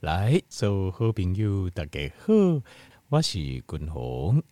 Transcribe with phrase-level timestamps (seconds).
[0.00, 2.32] 来，所有好朋友大家好，
[3.10, 4.42] 我是君宏。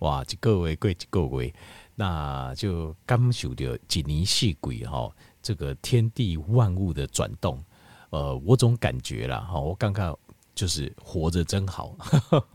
[0.00, 1.54] 哇，一个月过一个月，
[1.94, 5.10] 那就感受到一年四季哈，
[5.40, 7.64] 这个天地万物的转动。
[8.10, 10.14] 呃，我总感觉啦哈，我刚刚
[10.54, 11.96] 就是活着真好，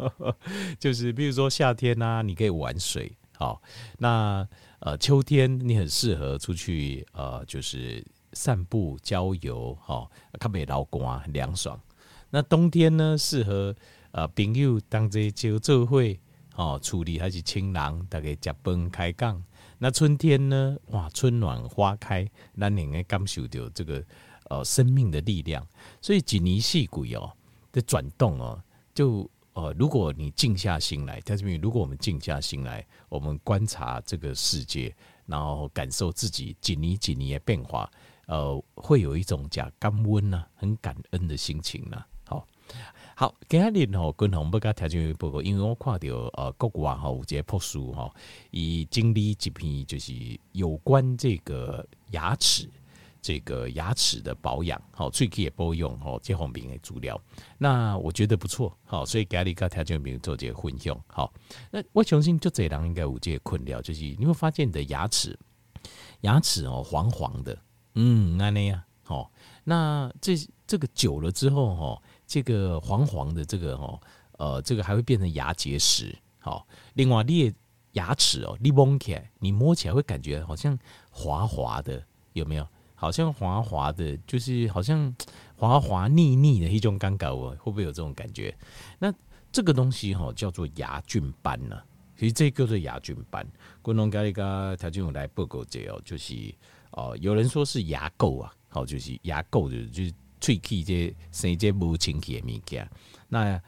[0.77, 3.59] 就是比如说夏天呐、你可以玩水，好，
[3.97, 4.47] 那
[4.81, 10.07] 呃秋天你很适合出去呃，就是散步郊游，哈，
[10.39, 11.79] 特别劳工很凉爽。
[12.35, 13.73] 那冬天呢，适合
[14.11, 16.19] 呃朋友当这就做会
[16.57, 19.41] 哦，处理还是亲人，大概加班开讲。
[19.77, 22.29] 那春天呢，哇，春暖花开，
[22.59, 24.03] 咱应该感受到这个
[24.49, 25.65] 呃生命的力量。
[26.01, 27.31] 所以一年四季哦
[27.71, 28.61] 的转动哦，
[28.93, 34.93] 就呃如果你静下心来，在这边如果我们静下心来，我们观察这个世界，
[35.25, 37.89] 然后感受自己几年几年的变化，
[38.27, 42.03] 呃，会有一种假感温呐，很感恩的心情呢。
[43.17, 48.13] 好，今日吼，君宏要甲听众报告，因为我看到呃，国外吼有一个博士吼，
[48.51, 50.11] 伊经历一篇就是
[50.51, 52.69] 有关这个牙齿，
[53.21, 57.17] 这个牙齿的保养，好，喙齿也保养吼，这方面的资料，
[57.57, 61.33] 那我觉得不错，好，所以今日甲听众朋友做这个分享，好，
[61.71, 65.39] 那我相信就这人应该有这个困扰，就是你会发现你的牙齿，
[66.19, 67.57] 牙齿哦黄黄的，
[67.93, 69.31] 嗯，安尼样，好，
[69.63, 70.35] 那这
[70.67, 72.03] 这个久了之后吼。
[72.27, 73.99] 这个黄黄的这个哦，
[74.37, 76.15] 呃，这个还会变成牙结石。
[76.39, 77.55] 好，另外，你的
[77.93, 80.77] 牙齿哦，你摸起来，你摸起来会感觉好像
[81.09, 82.67] 滑滑的，有没有？
[82.93, 85.13] 好像滑滑的，就是好像
[85.55, 88.55] 滑滑腻腻的一种感觉哦，会不会有这种感觉？
[88.99, 89.13] 那
[89.51, 91.77] 这个东西哈叫做牙菌斑呢。
[92.17, 93.45] 其实这个是牙菌斑。
[93.81, 96.33] 观众家里个条件有来报告这哦，就是
[96.91, 100.13] 哦，有人说是牙垢啊，好，就是牙垢的，就是。
[100.45, 102.87] 喙齿这生这无清气的物件，
[103.27, 103.59] 那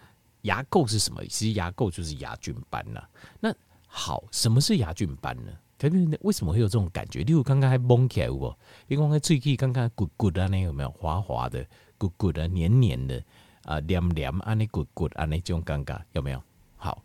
[0.43, 1.25] 牙垢是什么？
[1.25, 3.03] 其实牙垢就是牙菌斑呐。
[3.39, 3.51] 那
[3.87, 5.51] 好，什么是牙菌斑呢？
[5.79, 7.23] 可是为什么会有这种感觉？
[7.23, 8.55] 例如刚刚还蒙起来有无？
[8.87, 11.65] 你看看喙齿刚刚骨骨的那有没有滑滑的、
[11.97, 13.23] 骨骨的、黏黏的
[13.63, 16.43] 啊、黏黏啊那骨骨啊那种尴尬有没有？
[16.75, 17.03] 好，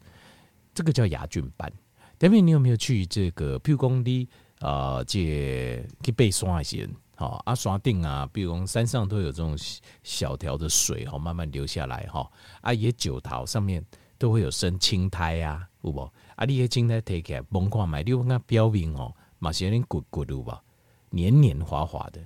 [0.74, 1.72] 这个叫牙菌斑。
[2.18, 3.58] 等下你有没有去这个？
[3.60, 4.28] 譬如讲你
[4.60, 5.18] 啊，这
[6.02, 6.94] 去爬山一些人。
[7.22, 9.56] 好，啊刷定啊，比如山上都有这种
[10.02, 12.28] 小条的水哈，慢慢流下来哈。
[12.62, 13.84] 啊，野九桃上面
[14.18, 16.00] 都会有生青苔啊，有无？
[16.34, 20.60] 啊，你个青苔摕起来，甭看买，你看表面哦，嘛是有点骨骨的吧，
[21.10, 22.20] 黏黏滑滑的。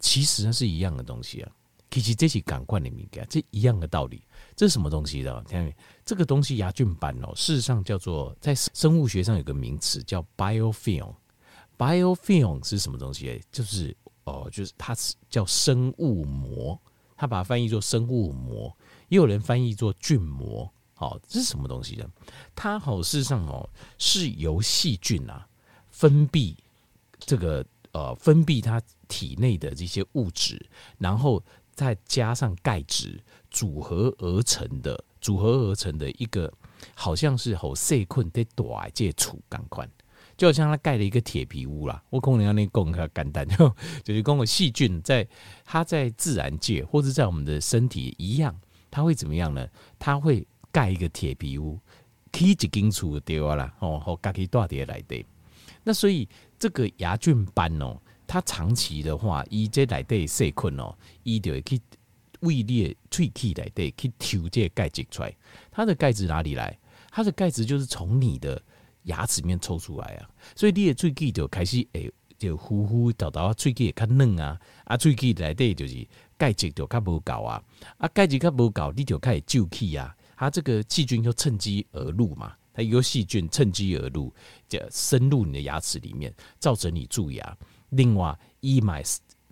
[0.00, 1.52] 其实它是一样的东西啊，
[1.88, 4.20] 其实这是感官的敏感，这一样的道理。
[4.56, 5.44] 这是什么东西的？
[5.44, 5.76] 听没？
[6.04, 11.14] 这个东西牙菌斑哦，事实上叫做在生物学上有个名词叫 biofilm。
[11.78, 13.40] biofilm 是什么东西？
[13.52, 16.80] 就是哦，就是它是叫生物膜，
[17.16, 18.76] 它把它翻译做生物膜，
[19.08, 20.70] 也有人翻译做菌膜。
[20.94, 22.06] 好，这是什么东西呢？
[22.54, 23.68] 它好，事实上哦，
[23.98, 25.46] 是由细菌啊
[25.90, 26.54] 分泌
[27.18, 30.64] 这个呃分泌它体内的这些物质，
[30.98, 31.42] 然后
[31.74, 33.20] 再加上钙质
[33.50, 36.52] 组合而成的，组合而成的一个
[36.94, 39.90] 好像是好细菌在大接触感官。
[40.36, 45.26] 就好像他盖了一个铁皮屋啦，我可能要那讲较简单，就就是讲个细菌在
[45.64, 48.58] 它在自然界或者在我们的身体一样，
[48.90, 49.64] 它会怎么样呢？
[49.98, 51.78] 它会盖一个铁皮屋，
[52.32, 55.24] 起一间厝对啊啦，哦，好家己大点来的。
[55.84, 56.28] 那所以
[56.58, 57.96] 这个牙菌斑哦，
[58.26, 61.80] 它长期的话，伊这来的细菌哦，伊就会去
[62.40, 65.32] 胃裂喙齿来的去抽这钙质出来。
[65.70, 66.76] 它的钙质哪里来？
[67.12, 68.60] 它的钙质就是从你的。
[69.04, 76.06] 牙齿面抽出来啊，所以你的喙齿就开始诶，就呼呼叨叨，喙齿也较嫩啊，啊，喙齿内底就是
[76.36, 77.62] 钙质就较无够啊，
[77.98, 84.32] 啊，钙质较无够，你就开始皱起啊，它这个细菌就趁机而入嘛，它有细菌趁机而入，
[84.68, 87.56] 就深入你的牙齿里面，造成你蛀牙。
[87.90, 89.02] 另外，一买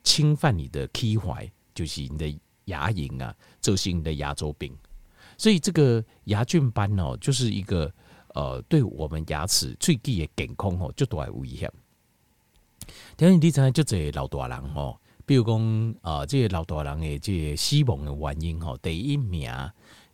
[0.02, 4.74] 侵犯你的齿怀，就是你的牙龈啊，造成你的牙周病。
[5.36, 7.92] 所以这个牙菌斑哦，就是一个。
[8.34, 11.72] 呃，对我们牙齿最低的健康吼，就都系危险。
[13.16, 19.50] 第二，第三，就这老大人吼，比如讲啊、呃，这些老大人的这个死亡的原因吼，第一名，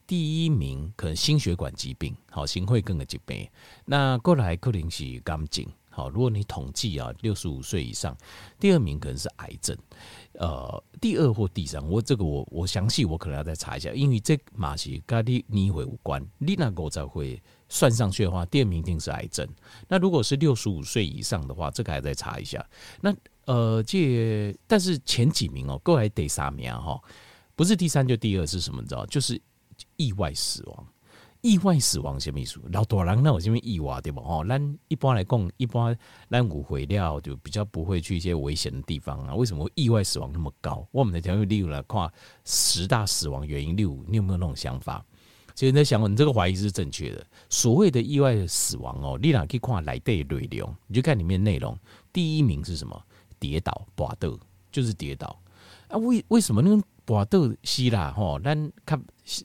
[0.07, 3.49] 第一名可能心血管疾病，好，心血管的疾病。
[3.85, 5.65] 那过来可能是肝症，
[5.99, 8.17] 好，如果你统计啊，六十五岁以上，
[8.61, 9.77] 第二名可能是癌症。
[10.35, 17.43] 呃，第二或第三，我这个我我详细我可能要再查一下，因为这马是跟你年会有关，你那个才会。
[17.71, 19.47] 算上去的话，第二名一定是癌症。
[19.87, 22.67] 那如果是六十五岁以上的话，这个还再查一下。
[23.03, 26.99] 那呃，这但是前几名哦，各位第三名哈，
[27.55, 28.81] 不是第三就第二是什么？
[28.81, 29.05] 你知道？
[29.05, 29.39] 就是
[29.99, 30.87] 意外死亡。
[31.49, 32.61] 意外死亡什么意思？
[32.73, 34.23] 老多人那有什么意外对吧？
[34.23, 35.97] 哦，咱一般来讲，一般
[36.29, 39.35] 咱骨毁掉就比较不会去一些危险的地方啊。
[39.35, 40.87] 为什么意外死亡那么高？
[40.93, 42.13] 我们的条例例如来看
[42.45, 45.03] 十大死亡原因，六你有没有那种想法？
[45.55, 47.27] 其实在想，你这个怀疑是正确的。
[47.49, 51.77] 所谓的意外死亡哦，你俩可以看来的内容，你就看里面内容。
[52.13, 53.03] 第一名是什么？
[53.39, 54.39] 跌倒、滑倒，
[54.71, 55.35] 就是跌倒
[55.89, 55.97] 啊。
[55.97, 56.79] 为为什么那？
[57.09, 59.01] 跋倒是啦，吼，咱较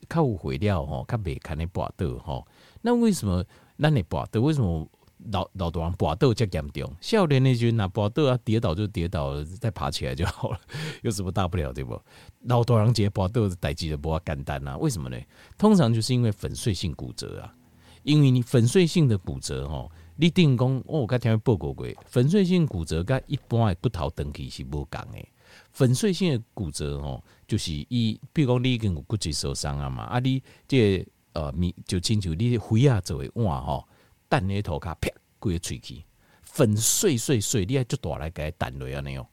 [0.10, 2.45] 较有会了吼，较袂看你跋倒吼。
[2.81, 3.42] 那为什么
[3.80, 4.42] 咱会跋倒？
[4.42, 4.86] 为什么
[5.31, 6.94] 老老多人跋倒这严重？
[7.00, 10.60] 少年的时阵那跋倒啊，跌倒就跌倒了，再爬起来就好了，
[11.04, 11.98] 有什么大不了对不？
[12.42, 14.77] 老多人直接跋倒的代志就无简单啊？
[14.77, 15.18] 为什么呢？
[15.57, 17.56] 通常就是因为粉碎性骨折啊，
[18.04, 25.25] 因为你粉碎性的骨折吼，你定讲哦，我刚听报告过，粉碎性骨折甲一般的骨头长期是无共的。
[25.74, 27.22] 粉碎性的骨折哦。
[27.46, 33.88] 就是伊，比如讲你已经有骨质受伤啊嘛，啊你这个、呃，咪就亲像你肺啊做为碗吼，
[34.28, 36.02] 弹你头壳啪，规个喙齿
[36.42, 39.28] 粉碎碎碎，你还就大来给它弹落 啊那样，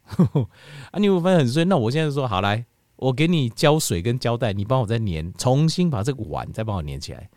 [0.91, 1.65] 啊你会发现很碎。
[1.65, 2.67] 那我现在说好来，
[2.97, 7.31] 我给你胶水跟胶带，你帮我再粘，重新把这个碗再帮我粘起来，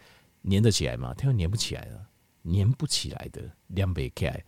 [0.50, 1.14] 粘得起来吗？
[1.18, 2.06] 它又粘不起来了，
[2.52, 4.44] 粘不起来的，两百开。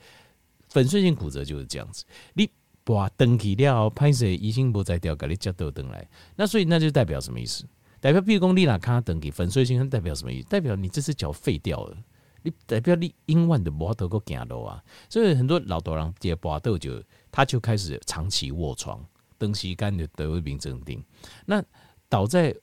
[0.68, 2.04] 粉碎性骨折就是这样子，
[2.34, 2.50] 你。
[2.86, 6.08] 把登记了，拍摄医生不再调，给你接倒登来。
[6.36, 7.66] 那所以那就代表什么意思？
[8.00, 10.48] 代表比如讲你哪看登记粉碎性，代表什么意思？
[10.48, 11.98] 代表你这只脚废掉了，
[12.44, 14.84] 你代表你永远的无法度个行路啊。
[15.10, 17.02] 所以很多老大人跌跋倒就
[17.32, 19.04] 他就开始长期卧床，
[19.40, 21.04] 长时间就得病症定。
[21.48, 21.64] 那
[22.08, 22.56] 倒在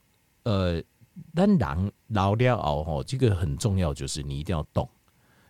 [0.45, 0.81] 呃，
[1.35, 4.89] 咱人老了后吼，这个很重要，就是你一定要动，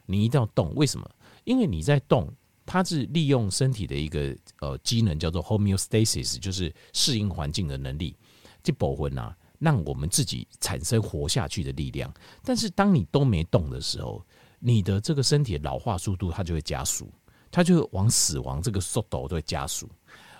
[0.06, 0.74] 你一定要动。
[0.74, 1.06] 为什么？
[1.44, 2.26] 因为你在动。
[2.64, 8.16] 它是利用身体的一个呃机能，叫做 homeostasis，就是适应环境的能力，
[8.62, 12.12] 这部分啊，让我们自己产生活下去的力量。
[12.44, 14.24] 但是当你都没动的时候，
[14.60, 17.10] 你的这个身体的老化速度它就会加速，
[17.50, 19.88] 它就会往死亡这个速度都会加速。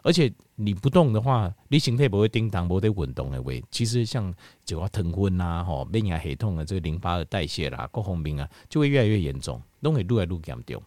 [0.04, 4.34] 而且你不动的话，你身体不会叮当，不会稳动的喂，其实像
[4.64, 10.82] 就要疼昏啊，吼，免牙系统的这个淋巴的代谢啦，各方面啊，就会越来越严重，都会越来越严重。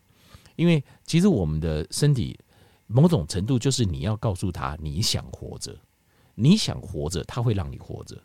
[0.56, 2.38] 因为其实我们的身体
[2.88, 5.78] 某种程度就是你要告诉他你想活着，
[6.36, 8.22] 你想活着，他会让你活着。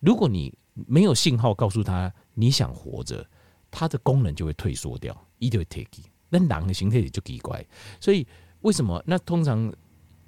[0.00, 3.26] 如果你没有信号告诉他你想活着，
[3.70, 6.02] 它的功能就会退缩掉，一定会退机。
[6.28, 7.64] 那狼的形态也就奇怪。
[8.00, 8.26] 所以
[8.60, 9.02] 为什么？
[9.06, 9.72] 那通常。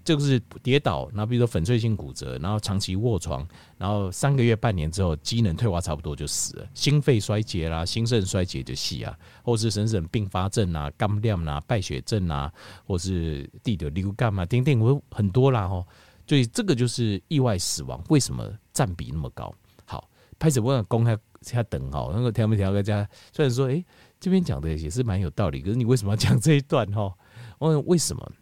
[0.05, 3.47] 就是跌倒，那比如说粉碎性骨折，然后长期卧床，
[3.79, 12.53] 然后三个月、半年之后，机能退化差不多就死了，心肺衰竭啦，心肾衰竭就死啊，或是肾肾并发症啊、肝炎啊、败血症啊，
[12.85, 15.87] 或是地的流感啊，等等，我很多啦哦。
[16.27, 19.55] 所以这个就是意外死亡，为什么占比那么高？
[19.85, 20.09] 好，
[20.39, 23.87] 开始问公开下等哈，那个调没调个家，虽然说哎、欸，
[24.19, 27.15] 这边讲的也是蛮有道理，可是你为什么要讲这一段哈？
[27.59, 28.33] 我问为什么？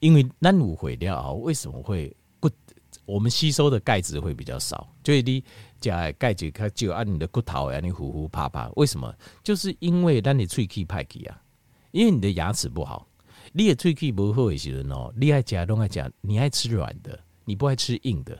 [0.00, 2.50] 因为咱误会了啊，为什么会不？
[3.06, 5.44] 我们吸收的钙质会比较少，所以你
[5.78, 8.70] 加钙质它就按你的骨头啊，你呼呼啪啪。
[8.76, 9.12] 为什么？
[9.42, 11.42] 就是因为咱的喙齿歹去啊，
[11.90, 13.06] 因为你的牙齿不好，
[13.52, 18.38] 你的喙齿不好的时候哦，你爱加东爱加，你爱吃软的，你不爱吃硬的。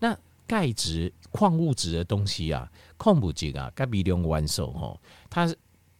[0.00, 5.54] 那钙质、矿物质的东西啊，矿物质啊，钙比量完受吼，它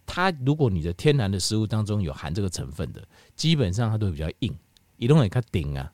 [0.05, 4.53] 它如果你的天然的食物当中有含这个成分的，基本上它都比较硬。
[5.01, 5.91] 伊拢会较硬啊，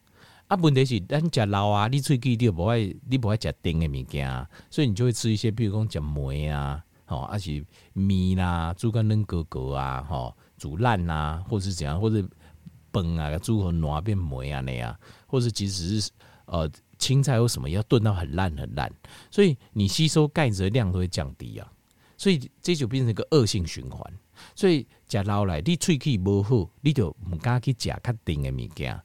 [0.48, 12.20] 啊，问题是咱食老啊，你喙齿就无爱，你无爱食硬的物件，所以你就会吃一些，比如讲食糜啊，吼，啊是面啦，煮个软哥哥啊，吼，煮烂啊，或者是怎样，或者
[12.92, 14.98] 饭啊，煮和烂变糜啊那样，
[15.28, 16.10] 或是即使是
[16.46, 18.92] 呃青菜或什么要炖到很烂很烂，
[19.30, 21.72] 所以你吸收钙质的量都会降低啊，
[22.16, 24.12] 所以这就变成一个恶性循环。
[24.54, 29.00] 所以食老来，你喙齿无好，你就毋敢去食较甜的物件，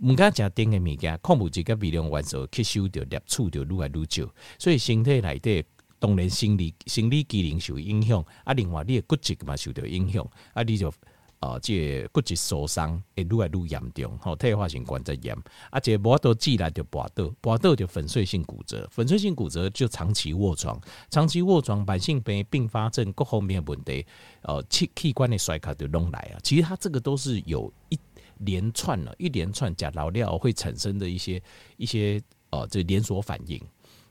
[0.00, 5.64] 毋敢食甜的物件，矿物质甲微量元素吸收着、摄取着愈来愈少，所以身体内底
[5.98, 10.92] 当然生理生理机能受影响，啊，另外你的骨质嘛受到影响，啊，你就。
[11.42, 15.36] 啊，这个、骨质疏松会愈来愈严重，吼，退化性关节炎，
[15.70, 20.80] 啊，这无法度治来就跋倒，跋倒就粉碎性骨折，粉碎性骨折就长期卧床，
[21.10, 24.06] 长期卧床，慢性病、并发症各方面的问题，
[24.42, 26.38] 呃，器器官的衰竭就拢来啊。
[26.44, 27.98] 其实它这个都是有一
[28.38, 31.42] 连串了，一连串假老料会产生的一些
[31.76, 33.60] 一些呃，这连锁反应。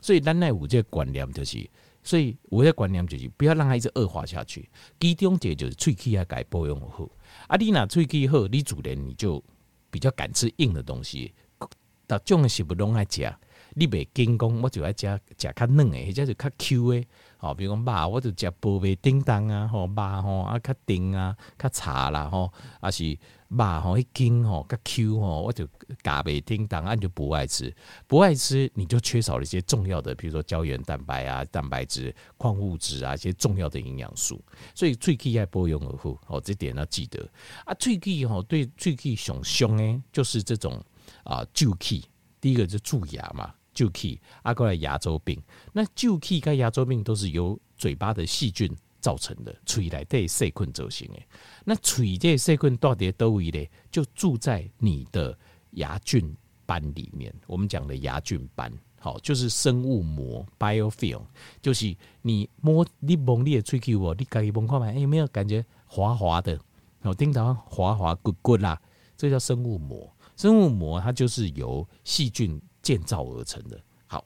[0.01, 1.65] 所以咱内有这个观念就是。
[2.03, 4.67] 所以我的观念就是不要让它一直恶化下去。
[4.99, 7.07] 其中一个就是喙齿要改保养好。
[7.51, 9.43] 啊，你若喙齿好，你自然你就
[9.89, 11.33] 比较敢吃硬的东西。
[12.07, 13.29] 到这种食物拢爱食，
[13.73, 17.07] 你袂紧讲，我就爱食食较嫩诶，或者是较 Q 诶。
[17.37, 25.67] 好，比如讲肉，我就食薄袂叮当啊，吼肉吼啊较丁啊，较柴啦吼，啊是肉吼一筋吼较 Q 吼，我就
[26.03, 27.73] 嘎袂叮当，啊就不爱吃，
[28.05, 34.39] 不爱吃你就缺少了一些重要的，比如说胶原蛋白啊、蛋白质、矿物质啊一些重要的营养素，
[34.75, 37.27] 所以喙齿爱保养而护，哦，这点要记得
[37.65, 40.79] 啊，喙齿吼对喙齿上凶诶，就是这种
[41.23, 41.99] 啊蛀齿，
[42.39, 43.51] 第一个是蛀牙嘛。
[43.73, 45.41] 蛀气，啊，过来牙周病。
[45.71, 51.19] 那蛀气跟牙周病都是由嘴巴的细菌造成的，嘴内的细菌造成的。
[51.63, 53.67] 那嘴这细菌到底都位呢？
[53.89, 55.37] 就住在你的
[55.71, 56.35] 牙菌
[56.65, 57.33] 斑里面。
[57.47, 61.23] 我们讲的牙菌斑，好，就是生物膜 （biofilm），
[61.61, 66.59] 就是你摸你摸你的喙齿哦，你家己摸看看，有没有感觉滑滑的？
[67.03, 68.79] 哦，叮当滑滑滚滚啦，
[69.17, 70.13] 这叫生物膜。
[70.35, 72.61] 生物膜它就是由细菌。
[72.81, 74.25] 建造而成的，好，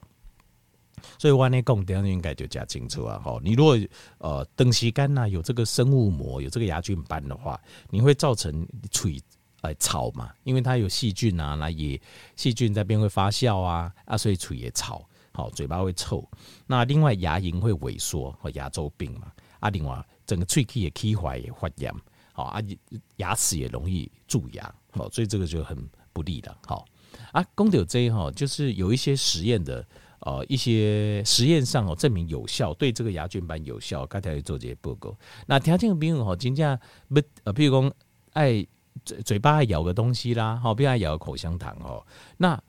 [1.18, 3.20] 所以我呢讲，等下应该就讲清楚啊。
[3.22, 3.78] 好，你如果
[4.18, 7.60] 呃长时间呐有这个生物膜，有这个牙菌斑的话，
[7.90, 9.20] 你会造成嘴
[9.60, 12.00] 呃臭嘛，因为它有细菌啊，那也
[12.34, 16.26] 细菌在边会发酵啊，啊，所以嘴也臭，好，嘴巴会臭。
[16.66, 21.94] 那另外牙龈会萎缩和牙周病嘛，啊，另外整个喙齿也气坏也发炎，
[22.32, 22.60] 好啊，
[23.16, 25.76] 牙齿也容易蛀牙，好，所以这个就很
[26.14, 26.86] 不利的，好。
[27.32, 29.86] 啊，公牛 J 哈，就是有一些实验的，
[30.20, 34.06] 呃，一些实验上哦证明有效，对这个牙菌斑有效。
[34.06, 37.92] 刚才做这些报告，那条件比如哈，真正不呃，比如讲
[38.32, 38.66] 爱
[39.04, 42.04] 嘴嘴巴爱咬个东西啦，好，比如爱咬口香糖哦，
[42.38, 42.60] 那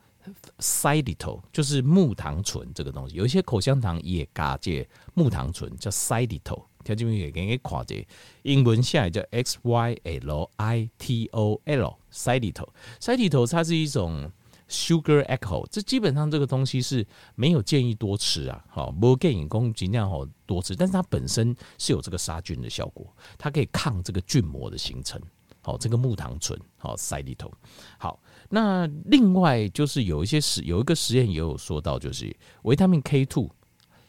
[0.58, 8.06] 塞里头就是木糖醇这个东西，有一些口香糖也加这木糖醇叫塞里头，条件也给你看这
[8.42, 12.68] 英文下来叫 X Y L I T O L 塞里头，
[13.00, 14.30] 塞里头它是一种。
[14.68, 25.18] Sugar echo，这基本上这个东西是没有建议多吃啊，好，不建议公尽量好多吃，但是它本身是有这个杀菌的效果，它可以抗这个菌膜的形成，
[25.62, 27.50] 好，这个木糖醇好塞里头，
[27.98, 28.20] 好，
[28.50, 33.50] 那另外就是有一些实有一个实验也有说到，就是维他命 K two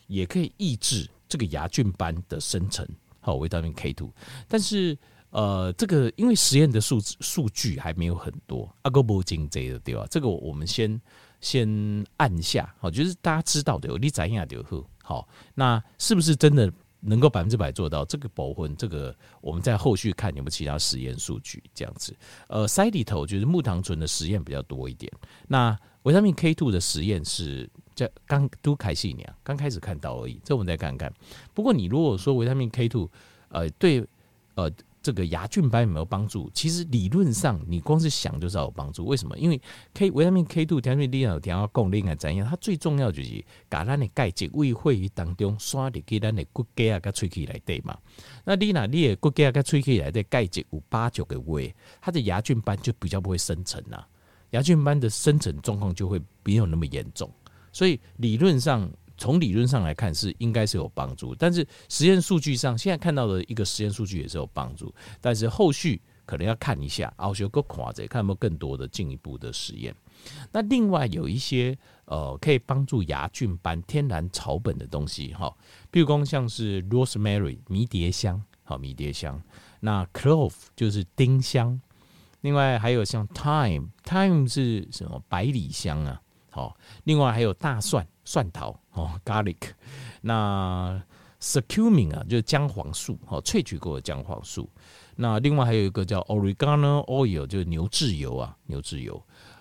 [0.07, 2.85] 也可以抑制这个牙菌斑的生成，
[3.21, 4.11] 好，维他命 K two，
[4.47, 4.97] 但是。
[5.31, 10.07] 呃，这个因为实验的数数据还没有很多，阿哥不经这个对吧？
[10.09, 10.99] 这个我们先
[11.39, 18.75] 先按下，好，就是大家知道的，你怎样就好，好，那是不是真的能够百分之百做到这个保温？
[18.75, 22.15] 这个我们在后续看有没有其他实验数据这样子。
[22.47, 25.11] 呃，塞里头就是木糖醇的实验比较多一点，
[25.47, 31.13] 那维他命 K two 的实验是在刚都开始呢，刚开始看到而已，这我们再看看。
[31.53, 33.07] 不过你如果说维他命 K two，
[33.49, 34.03] 呃，对，
[34.55, 34.71] 呃。
[35.01, 36.51] 这个牙菌斑有没有帮助？
[36.53, 39.05] 其实理论上，你光是想就知道有帮助。
[39.05, 39.37] 为什么？
[39.37, 39.59] 因为
[39.93, 42.45] K 维他命 K two 调节力量有调供另外怎样？
[42.47, 47.97] 它最重要就是把咱的钙质胃会议当中刷的给咱的骨骼啊、跟喙齿来对嘛。
[48.43, 54.03] 那你那你的骨骼啊、跟喙齿来的钙质有八九个位，它的牙菌斑就比较不会生成呐。
[54.51, 57.31] 牙菌斑的生成状况就会没有那么严重。
[57.71, 58.91] 所以理论上。
[59.19, 69.93] 从理论上来看是应该是有帮助，但是实验数据上现在看到的一个实验数据也是有帮助，但是后续可能要看一下，后续更夸张，看有没有更多的进一步的实验。
[70.51, 75.53] 那另外有一些呃可以帮助牙菌斑天然草本的东西哈，
[75.91, 79.41] 比如说像是 rosemary 迷迭香，好迷迭香，
[79.81, 81.79] 那 clove 就是丁香，
[82.41, 86.21] 另外还有像 thyme，thyme 是什么百里香啊，
[86.51, 88.07] 好，另外还有大蒜。
[88.29, 89.57] 蒜头哦，garlic，
[90.21, 91.01] 那
[91.41, 94.69] curcumin 啊，就是姜黄素哦，萃取过的姜黄素。
[95.15, 99.19] 那另外还有一个叫 oregano oil，就是牛至油啊，牛至油。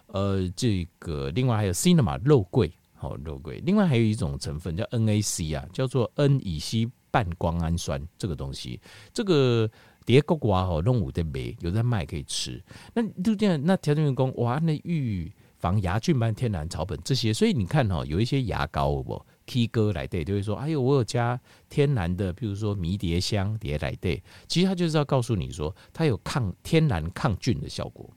[0.09, 3.59] 呃，这个另外还有 cinnamon 肉桂，好肉桂。
[3.65, 8.79] 另外还有一种成分叫 NAC 啊，叫做 N 乙烯半胱氨酸这个东西。
[9.15, 9.67] 这个
[10.05, 12.63] 蝶国瓜哦，弄五的梅有在卖可以吃。
[12.93, 15.33] 那就这样，那条件员工哇，那玉。
[15.59, 21.39] 防牙菌斑天然草本这些，所以你看哈，有一些牙膏不 K 歌来对，就会说，哎呦，我有加
[21.69, 28.09] 天然的，比如说迷迭香蝶来对，其实它就是要告诉你说，它有抗天然抗菌的效果，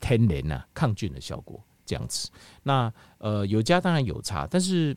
[0.00, 2.28] 天然呐抗菌的效果这样子。
[2.64, 4.96] 那呃有加当然有差，但是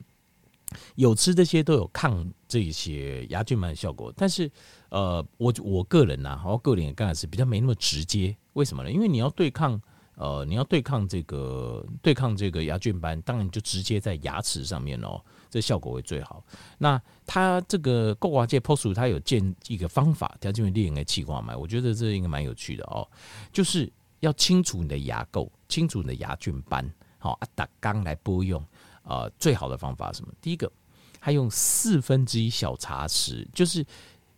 [0.96, 4.50] 有吃这些都有抗这些牙菌斑的效果，但是
[4.90, 8.92] 呃我我个人呐，我个人也刚开始比较没那么直接，为什么呢？
[8.92, 9.80] 因为你要对抗。
[10.16, 16.44] 呃，你要对抗这个对抗这个牙菌斑，当然就直接在牙齿上面哦，这效果会最好。
[16.78, 23.08] 那它这个固牙界 POS 它有建一个方法，条件为另一个气化嘛，我觉得这应该蛮有趣的哦，
[23.52, 28.62] 就是要清除你的牙垢，清除你的牙菌斑，好啊，打缸来播用
[29.02, 30.32] 啊、呃，最好的方法什么？
[30.40, 30.72] 第一个，
[31.20, 33.84] 他用四分之一小茶匙，就是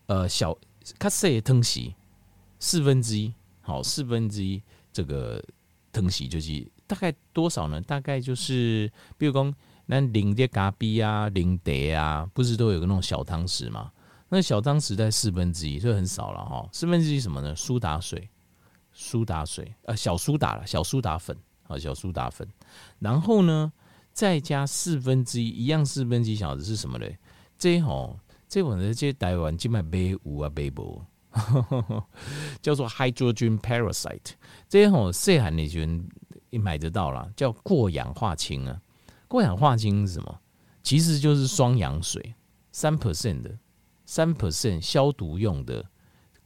[0.06, 0.58] 呃小
[0.98, 1.94] 卡塞汤匙
[2.60, 4.62] 四分之一，好，四分之一
[4.94, 5.44] 这个
[5.96, 7.80] 汤匙就是大概多少呢？
[7.82, 9.54] 大概就是比如说
[9.86, 13.92] 那零点咖啡啊，零碟啊，不是都有个那种小汤匙吗？
[14.28, 16.68] 那小汤匙在四分之一，所以很少了哈。
[16.72, 17.56] 四分之一什么呢？
[17.56, 18.28] 苏打水，
[18.92, 21.38] 苏打水，呃，小苏打了，小苏打粉
[21.68, 22.48] 啊，小苏打粉。
[23.00, 23.72] 然后呢，
[24.12, 27.18] 再加四分之一，一样四分之一小时是什么嘞？
[27.58, 31.02] 这吼，这我呢，这台湾就卖杯五啊杯不，
[32.62, 34.32] 叫做 hydrogen peroxide。
[34.68, 35.92] 这些吼，细汉的时候
[36.50, 38.82] 也买得到了，叫过氧化氢啊。
[39.28, 40.40] 过氧化氢是什么？
[40.84, 42.36] 其实就是双氧水，
[42.72, 43.58] 三 percent 的。
[44.08, 45.84] 三 percent 消毒用的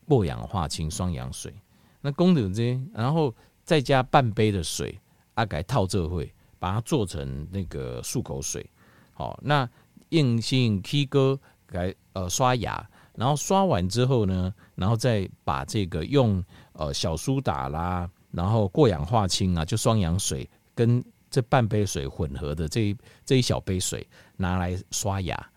[0.08, 1.54] 过氧化氢双氧水，
[2.00, 4.98] 那功德这些，然后再加半杯的水，
[5.34, 8.66] 啊，改套这会把它做成那个漱口水。
[9.12, 9.70] 好，那
[10.12, 24.08] 硬性 K 歌改呃刷牙，然后刷完之后呢，然后再把这个用呃小苏打啦，然后过氧化氢啊，就双氧水跟这半杯水混合的这一这一小杯水
[24.38, 25.52] 拿来刷牙。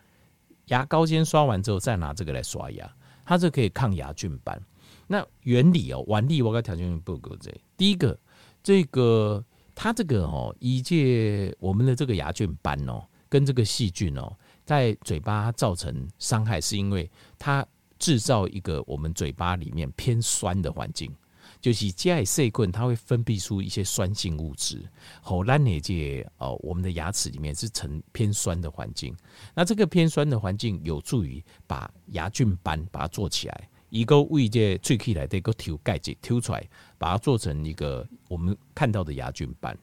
[0.66, 2.92] 牙膏先刷完之后，再拿这个来刷牙，
[3.24, 4.60] 它这可以抗牙菌斑。
[5.06, 7.48] 那原理哦，原理我跟条件不够这。
[7.76, 8.18] 第一个，
[8.60, 14.36] 这个它这个哦，一介我们的这个牙菌斑哦，跟这个细菌哦，
[14.72, 17.66] 在嘴巴造成伤害，是因为它
[17.98, 21.14] 制造一个我们嘴巴里面偏酸的环境。
[21.60, 24.82] 就是加以细菌，它会分泌出一些酸性物质，
[25.20, 29.14] 后让你这哦，我们的牙齿里面是呈偏酸的环境。
[29.54, 39.76] 那这个偏酸的环境有助于把牙菌斑把它做起来，一个胃这最起来的一个挑盖子挑出来，把它做成一个我们看到的牙菌斑。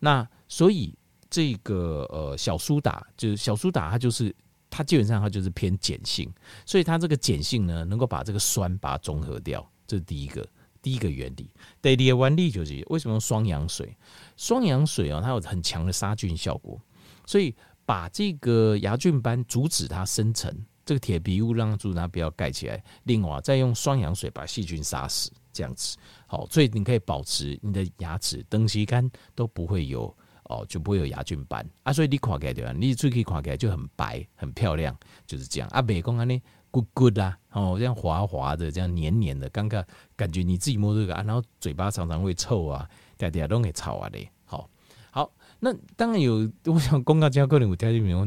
[0.00, 0.94] 那所以
[1.32, 4.32] 这个呃小苏打就是小苏打，它就是
[4.68, 6.30] 它基本上它就是偏碱性，
[6.66, 10.46] 所以它这个碱性呢，能够把这个酸把它中和掉，这是第一个。
[10.82, 11.48] 第一个原理，
[11.80, 13.96] 第二个原理就是为什么用双氧水？
[14.36, 16.76] 双氧水啊，它有很强的杀菌效果，
[17.24, 20.52] 所以把这个牙菌斑阻止它生成，
[20.84, 22.82] 这个铁皮屋让它阻止它不要盖起来。
[23.04, 30.12] 另外，再用双氧水把细菌杀死，这样子好，所以你可以保持你的牙齿等时间都不会有
[30.52, 31.92] 哦，就不会有牙菌斑啊。
[31.92, 32.72] 所以你看起来对吧？
[32.76, 35.80] 你最可以看起来就很白、很漂亮，就是这样啊。
[35.80, 36.40] 美工啊，你。
[36.72, 39.84] good good 啊，哦，这样滑滑的，这样黏黏的，刚刚
[40.16, 42.88] 感觉你自己摸这个啊，然后嘴巴常常会臭啊，
[43.18, 44.26] 嗲嗲都给吵啊嘞。
[44.46, 44.66] 好，
[45.10, 48.26] 好，那当然有，我想公告加个人我条件没有，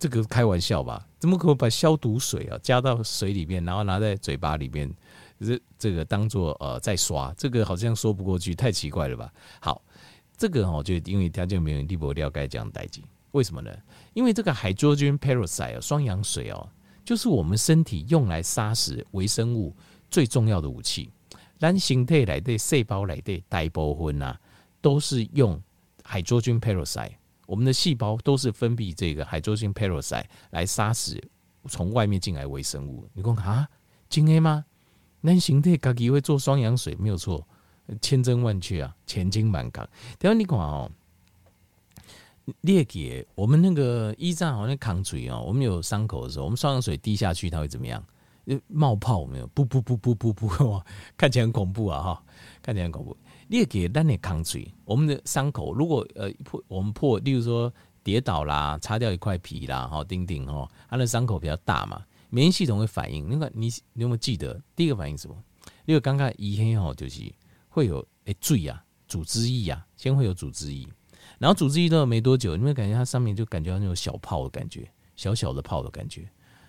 [0.00, 1.06] 这个开玩笑吧？
[1.20, 4.92] 怎么可能把消毒水啊加到水里面，然后拿在嘴巴里面，
[5.38, 9.32] 这这个当做呃在刷，这个好像说不过去，太奇怪了吧？
[9.60, 9.80] 好，
[10.36, 13.00] 这个哦，就因为条件没有地博料该这样代志，
[13.32, 13.70] 为什么呢？
[14.14, 16.68] 因为这个海蜇菌 peroxide 双氧水哦。
[17.04, 19.72] 就是我们身体用来杀死微生物
[20.10, 21.08] 最重要的武器。
[21.56, 24.36] 咱身体来的细胞来的大部分啊，
[24.80, 25.62] 都是用
[26.02, 27.12] 海蜇菌 peroxide。
[27.46, 31.16] 我们的细胞都是分泌这个海蜇菌 peroxide 来杀死
[31.68, 33.08] 从外面进来微生物。
[33.14, 33.68] 你讲啊，
[34.08, 34.64] 真的吗？
[35.22, 37.46] 咱身体自己会做双氧水，没有错，
[38.00, 39.88] 千真万确啊，千金满港。
[40.18, 40.90] 等下你看哦。
[42.60, 48.00] 裂解，我们那个医生好像抗水哦，我们有伤口的时候，我们双氧水滴下去，它会怎么样？
[48.68, 49.46] 冒泡没有？
[49.48, 50.80] 不不不不不不，
[51.16, 52.00] 看起来很恐怖啊！
[52.00, 52.22] 哈，
[52.62, 53.16] 看起来很恐怖。
[53.48, 57.72] 裂解，但你抗水，我们的伤口如果呃破，我们破，例如说
[58.04, 63.28] 跌倒啦，擦掉一块皮啦，哈，钉钉哈，它的伤口比较大嘛，免疫系统会反应。
[63.28, 65.34] 那个你你有没有记得第一个反应是什么？
[65.84, 67.22] 因为刚刚一黑哈，就是
[67.76, 70.88] 会有诶醉啊，组织液啊，先会有组织液。
[71.38, 76.26] 然后组织液到没多久，你会感觉它上面就感觉到那种小泡的感觉，小小的泡的感觉，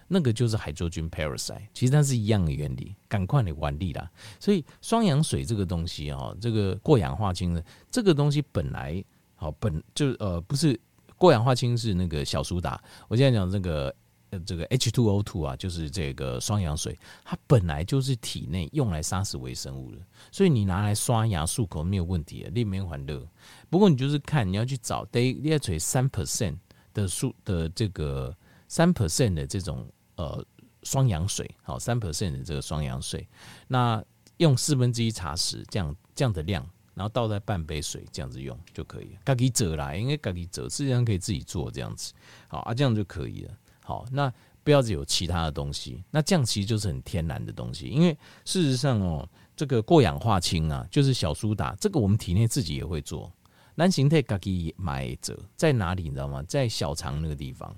[0.09, 4.11] 那个就是海藻菌 parasite，其实它是一样的原理，赶快的原理啦。
[4.37, 9.01] 所以双氧水这个东西哦，这个过氧化氢的这个东西本来
[9.35, 10.77] 好本就呃不是
[11.15, 13.95] 过氧化氢是那个小苏打，我现在讲这个。
[14.29, 23.25] 呃，这个 H2O2 啊，就是这个双氧水，它本来就是体内用来杀死微生物的，所以你拿来刷牙漱口没有问题的，立面环热。
[23.69, 26.57] 不过你就是看你要去找，得列出三 percent
[26.93, 28.35] 的数的这个
[28.67, 30.45] 三 percent 的这种呃
[30.83, 33.25] 双氧水，好三 percent 的这个双氧水，
[33.69, 34.03] 那
[34.37, 39.19] 用四分之一茶匙这样这样的量，然后倒在半杯水这样子用就可以了。
[39.25, 42.13] 自己做啦，因为自己做，实际上可以自己做这样子，
[42.49, 43.57] 好啊，这样就可以了。
[43.87, 44.29] 好，那
[44.65, 46.03] 不要有其他的东西。
[46.11, 48.11] 那这样其实就是很天然的东西，因为
[48.43, 53.31] 事实上哦，这个过氧化氢啊，就是小苏打，这个我们体内自己也会做。
[53.77, 56.03] 咱身体家己买者在哪里？
[56.03, 56.43] 你知道吗？
[56.49, 57.73] 在小肠那个地方，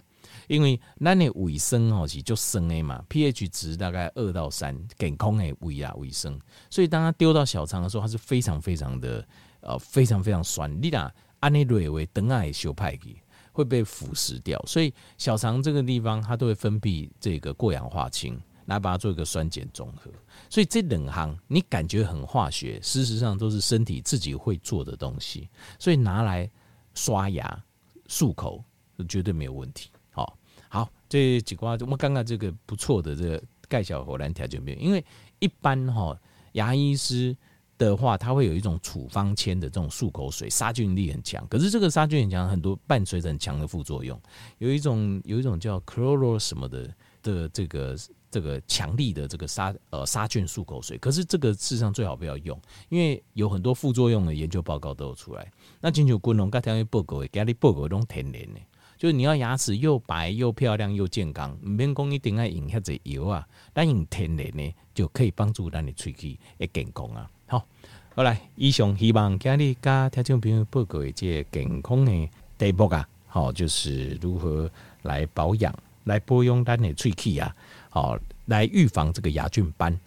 [0.47, 6.35] 因为那的胃酸哦是就酸的嘛，pH 值大概二到三，健康的胃啊胃酸，
[6.71, 9.23] 所以当它丢到小肠的时候，它是非常非常的
[9.61, 10.75] 呃非常非常酸。
[10.81, 13.21] 你俩按你认为等下修派去
[13.59, 18.39] 会被腐蚀掉，所以小肠这个地方它都会分泌这个过氧化氢。
[18.69, 20.11] 来把它做一个酸碱中和，
[20.47, 26.47] 所以这两行你感觉很化学，事实上都是身体自己会做的东西，所以拿来
[26.93, 27.63] 刷牙、
[28.07, 28.63] 漱口
[29.07, 29.89] 绝对没有问题。
[30.11, 30.37] 好，
[30.69, 35.03] 好，这几瓜我们刚刚这个不错的这个钙小火兰条件没有，因为
[35.39, 36.15] 一般哈
[36.51, 37.35] 牙医师
[37.79, 44.21] 的话，它会有一种处方签的这种漱口水，杀菌力很强，可是这个杀菌很强，很多伴随着很强的副作用，
[44.59, 47.97] 有一种有一种叫 chloro 什么的的这个。
[48.31, 52.55] 这个强力的这个杀呃杀菌漱口水，可是这个事实上最好不要用，
[52.89, 55.51] 因为有很多副作用的研究报告都有出来。
[55.81, 58.61] 那金球滚龙刚才报告，给你报告都天然的，
[58.99, 67.27] 就是你要牙齿又白又漂亮又健康，唔免讲一定要用遐济油啊，但用天然呢就可以帮助咱的喙齿会健康啊。
[67.49, 67.65] 好，
[68.13, 74.69] 好来，以上希望今日加听众朋友报告一些健康的题目啊，好，就是如何
[75.01, 77.55] 来保养、来保养咱的喙齿啊。
[77.89, 79.99] 好，来预防这个牙菌斑，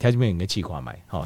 [0.00, 1.24] 听众朋友应该气化买好。